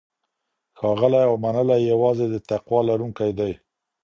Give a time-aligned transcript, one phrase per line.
[0.79, 3.51] ښاغلی او منلی یوازې د تقوی لرونکی دی.